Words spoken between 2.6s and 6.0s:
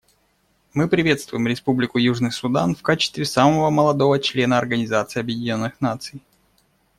в качестве самого молодого члена Организации Объединенных